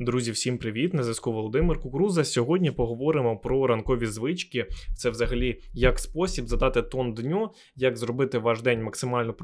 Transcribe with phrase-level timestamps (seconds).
[0.00, 0.94] Друзі, всім привіт!
[0.94, 2.24] На зв'язку Володимир Кукуруза.
[2.24, 4.66] Сьогодні поговоримо про ранкові звички.
[4.96, 9.34] Це взагалі як спосіб задати тон дню, як зробити ваш день максимально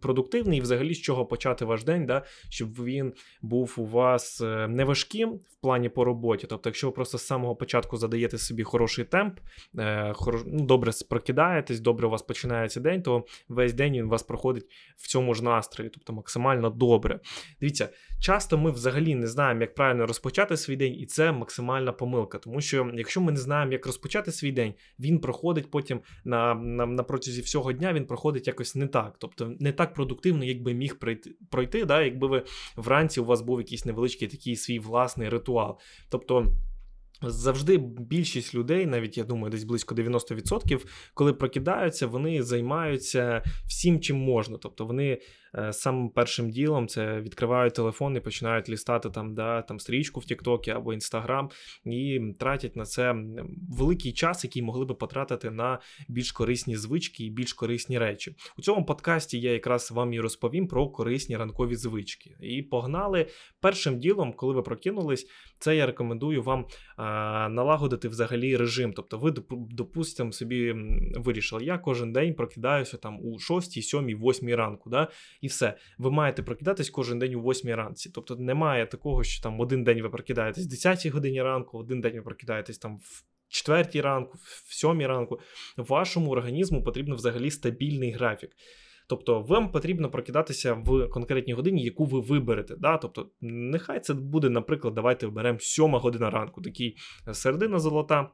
[0.00, 3.12] продуктивний, і взагалі з чого почати ваш день, да, щоб він
[3.42, 6.46] був у вас е, не важким в плані по роботі.
[6.50, 9.38] Тобто, якщо ви просто з самого початку задаєте собі хороший темп,
[9.78, 10.14] е,
[10.46, 14.64] ну, добре прокидаєтесь, добре у вас починається день, то весь день він у вас проходить
[14.96, 17.20] в цьому ж настрої, тобто максимально добре.
[17.60, 17.88] Дивіться,
[18.20, 22.38] часто ми взагалі не знаємо, як правильно розпочати свій день, і це максимальна помилка.
[22.38, 26.86] Тому що якщо ми не знаємо, як розпочати свій день, він проходить потім на, на,
[26.86, 29.16] на протязі всього дня, він проходить якось не так.
[29.18, 32.42] Тобто не так продуктивно, як би міг пройти, пройти да, якби ви
[32.76, 35.78] вранці у вас був якийсь невеличкий такий свій власний ритуал.
[36.08, 36.46] Тобто.
[37.22, 44.16] Завжди більшість людей, навіть я думаю, десь близько 90%, коли прокидаються, вони займаються всім, чим
[44.16, 44.58] можна.
[44.58, 45.18] Тобто вони
[45.54, 50.24] е, самим першим ділом це відкривають телефон і починають лістати там, да, там стрічку в
[50.24, 51.50] Тіктокі або Інстаграм,
[51.84, 53.14] і тратять на це
[53.78, 58.36] великий час, який могли би потратити на більш корисні звички і більш корисні речі.
[58.58, 62.36] У цьому подкасті я якраз вам і розповім про корисні ранкові звички.
[62.40, 63.26] І погнали
[63.60, 65.26] першим ділом, коли ви прокинулись,
[65.58, 66.66] це я рекомендую вам
[66.96, 67.11] а,
[67.48, 68.92] налагодити взагалі режим.
[68.92, 70.74] Тобто, ви допустимо собі
[71.16, 74.90] вирішили, я кожен день прокидаюся там у 6, 7, 8 ранку.
[74.90, 75.08] Да?
[75.40, 75.76] І все.
[75.98, 78.10] Ви маєте прокидатись кожен день у 8 ранці.
[78.14, 82.14] Тобто немає такого, що там один день ви прокидаєтесь в 10 годині ранку, один день
[82.14, 83.24] ви прокидаєтесь там в.
[83.54, 84.38] Четвертій ранку,
[84.68, 85.40] в сьомій ранку,
[85.76, 88.50] вашому організму потрібен взагалі стабільний графік.
[89.12, 92.76] Тобто вам потрібно прокидатися в конкретній годині, яку ви виберете.
[92.76, 92.96] Да?
[92.96, 96.96] Тобто, нехай це буде, наприклад, давайте вберемо 7 година ранку, такий
[97.32, 98.30] середина золота.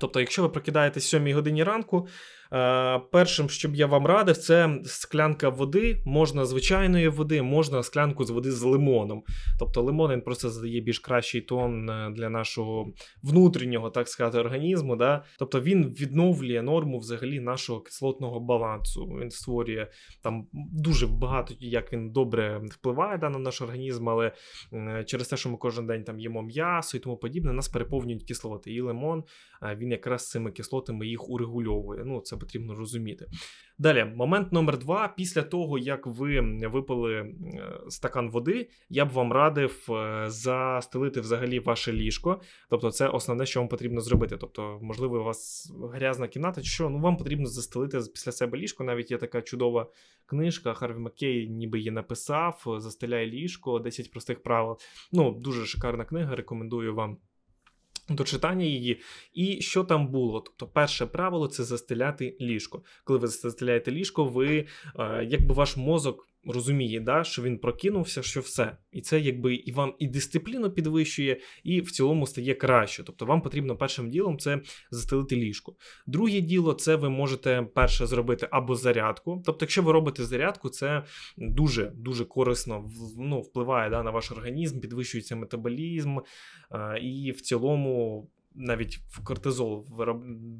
[0.00, 2.08] Тобто, якщо ви прокидаєтесь в 7 годині ранку,
[2.52, 8.24] Е, першим, що б я вам радив, це склянка води, можна звичайної води, можна склянку
[8.24, 9.22] з води з лимоном.
[9.58, 14.96] Тобто лимон він просто задає більш кращий тон е, для нашого внутрішнього, так сказати, організму.
[14.96, 15.24] Да?
[15.38, 19.06] Тобто він відновлює норму взагалі нашого кислотного балансу.
[19.06, 19.86] Він створює
[20.22, 24.32] там дуже багато, як він добре впливає да, на наш організм, але
[25.06, 28.72] через те, що ми кожен день там їмо м'ясо і тому подібне, нас переповнюють кислоти.
[28.72, 29.24] І лимон
[29.78, 32.04] він якраз цими кислотами їх урегульовує.
[32.04, 33.26] Ну, це потрібно розуміти.
[33.78, 35.14] Далі, момент номер два.
[35.16, 37.34] Після того, як ви випили е,
[37.88, 42.40] стакан води, я б вам радив е, застелити взагалі ваше ліжко.
[42.70, 44.36] Тобто, це основне, що вам потрібно зробити.
[44.36, 48.84] Тобто, можливо, у вас грязна кімната, чи що ну вам потрібно застелити після себе ліжко.
[48.84, 49.86] Навіть є така чудова
[50.26, 50.74] книжка.
[50.74, 54.76] Харві Маккей ніби її написав: Застеляй ліжко, 10 простих правил.
[55.12, 56.36] Ну, дуже шикарна книга.
[56.36, 57.16] Рекомендую вам.
[58.08, 59.00] До читання її,
[59.34, 60.40] і що там було?
[60.40, 62.82] Тобто, перше правило це застеляти ліжко.
[63.04, 64.66] Коли ви застеляєте ліжко, ви
[64.98, 68.76] е, якби ваш мозок розуміє, да, що він прокинувся, що все.
[68.92, 73.02] І це якби і вам і дисципліну підвищує, і в цілому стає краще.
[73.02, 74.60] Тобто вам потрібно першим ділом це
[74.90, 75.76] застелити ліжко.
[76.06, 79.42] Друге діло, це ви можете перше зробити або зарядку.
[79.46, 81.02] Тобто, якщо ви робите зарядку, це
[81.36, 86.18] дуже дуже корисно ну, впливає да, на ваш організм, підвищується метаболізм,
[87.02, 89.86] і в цілому навіть в кортизол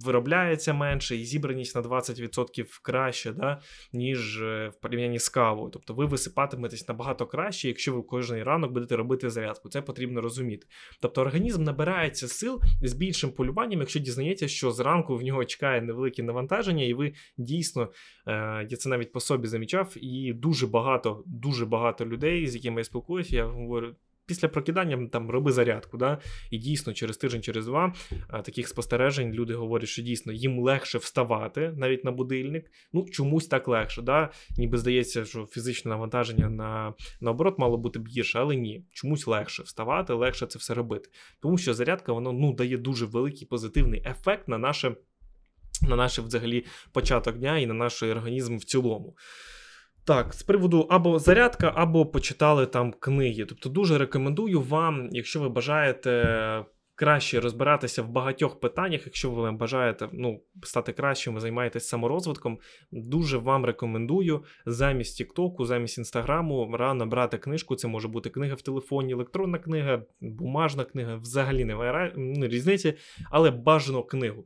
[0.04, 3.60] виробляється менше, і зібраність на 20% краще, да,
[3.92, 5.70] ніж е, в порівнянні з кавою.
[5.70, 9.68] Тобто ви висипатиметесь набагато краще, якщо ви кожен ранок будете робити зарядку.
[9.68, 10.66] Це потрібно розуміти.
[11.00, 16.22] Тобто організм набирається сил з більшим полюванням, якщо дізнається, що зранку в нього чекає невелике
[16.22, 17.92] навантаження, і ви дійсно,
[18.26, 22.80] е, я це навіть по собі замічав, і дуже багато, дуже багато людей, з якими
[22.80, 23.94] я спілкуюся, я говорю
[24.28, 25.96] після прокидання там роби зарядку.
[25.96, 26.18] Да?
[26.50, 27.94] І дійсно, через тиждень, через два
[28.44, 32.70] таких спостережень люди говорять, що дійсно їм легше вставати навіть на будильник.
[32.92, 34.02] Ну, чомусь так легше.
[34.02, 34.30] Да?
[34.58, 39.62] Ніби здається, що фізичне навантаження на наоборот мало бути б гірше, але ні, чомусь легше
[39.62, 41.10] вставати, легше це все робити.
[41.42, 44.96] Тому що зарядка воно ну, дає дуже великий позитивний ефект на наше.
[45.82, 49.16] На наш взагалі початок дня і на наш організм в цілому.
[50.08, 53.44] Так, з приводу або зарядка, або почитали там книги.
[53.44, 56.64] Тобто дуже рекомендую вам, якщо ви бажаєте
[56.94, 62.58] краще розбиратися в багатьох питаннях, якщо ви бажаєте ну, стати кращим, займаєтесь саморозвитком,
[62.92, 67.76] дуже вам рекомендую замість Тіктоку, замість Інстаграму рано брати книжку.
[67.76, 72.94] Це може бути книга в телефоні, електронна книга, бумажна книга, взагалі не ну, різниці,
[73.30, 74.44] але бажано книгу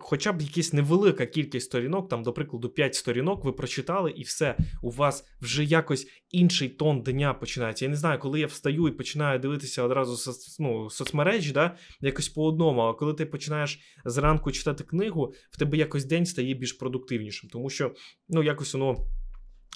[0.00, 4.56] хоча б якась невелика кількість сторінок, там, до прикладу, 5 сторінок, ви прочитали, і все,
[4.82, 7.84] у вас вже якось інший тон дня починається.
[7.84, 12.28] Я не знаю, коли я встаю і починаю дивитися одразу соц, ну, соцмережі, да, якось
[12.28, 12.80] по одному.
[12.80, 17.70] А коли ти починаєш зранку читати книгу, в тебе якось день стає більш продуктивнішим, тому
[17.70, 17.94] що
[18.28, 18.96] ну, якось воно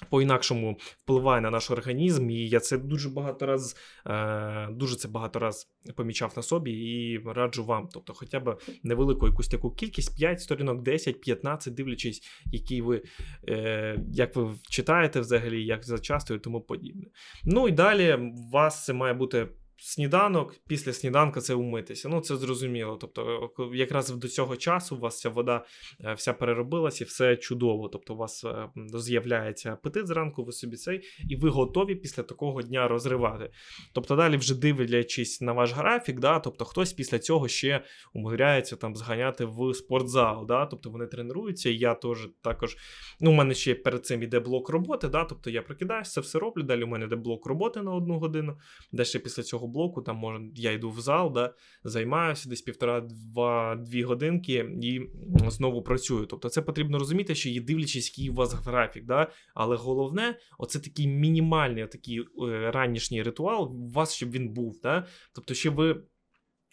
[0.09, 3.75] по-інакшому впливає на наш організм, і я це дуже багато раз,
[4.07, 7.89] е, дуже це багато раз помічав на собі і раджу вам.
[7.93, 13.01] Тобто, хоча б невелику якусь таку кількість, 5 сторінок, 10, 15, дивлячись, які ви,
[13.49, 17.05] е, як ви читаєте взагалі, як зачастую тому подібне.
[17.43, 19.47] Ну і далі у вас це має бути.
[19.85, 22.09] Сніданок, після сніданка це умитися.
[22.09, 22.97] Ну, це зрозуміло.
[23.01, 25.65] Тобто, якраз до цього часу у вас ця вода
[26.05, 27.89] е, вся переробилась і все чудово.
[27.89, 32.61] Тобто, у вас е, з'являється апетит зранку, ви собі цей, і ви готові після такого
[32.61, 33.49] дня розривати.
[33.93, 37.83] Тобто, далі, вже дивлячись на ваш графік, да, тобто хтось після цього ще
[38.13, 40.45] умудряється там зганяти в спортзал.
[40.47, 42.77] Да, тобто вони тренуються, і я теж також.
[43.19, 45.07] Ну, у мене ще перед цим іде блок роботи.
[45.07, 46.63] Да, тобто я прокидаюся, все роблю.
[46.63, 48.57] Далі у мене йде блок роботи на одну годину.
[48.91, 51.53] Де ще після цього блоку, там може я йду в зал, да,
[51.83, 55.01] займаюся десь півтора-два-дві годинки і
[55.47, 56.25] знову працюю.
[56.25, 59.05] Тобто це потрібно розуміти, що є дивлячись, який у вас графік.
[59.05, 59.31] Да?
[59.53, 64.79] Але головне, оце такий мінімальний такий е, ранішній ритуал, у вас щоб він був.
[64.83, 65.07] Да?
[65.35, 66.03] Тобто, щоб ви.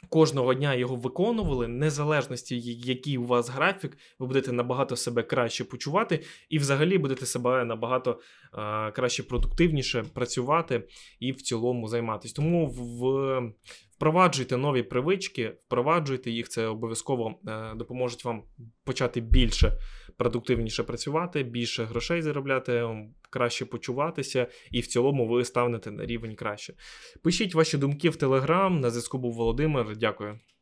[0.08, 6.24] Кожного дня його виконували, незалежності, який у вас графік, ви будете набагато себе краще почувати,
[6.48, 10.88] і взагалі будете себе набагато е, краще продуктивніше працювати
[11.20, 12.34] і в цілому займатися.
[12.36, 13.52] Тому в,
[13.96, 18.42] впроваджуйте нові привички, впроваджуйте їх, це обов'язково е, допоможуть вам
[18.84, 19.72] почати більше
[20.20, 22.88] продуктивніше працювати, більше грошей заробляти,
[23.30, 26.74] краще почуватися, і в цілому ви станете на рівень краще.
[27.22, 28.80] Пишіть ваші думки в Телеграм.
[28.80, 29.96] На зв'язку був Володимир.
[29.96, 30.38] Дякую.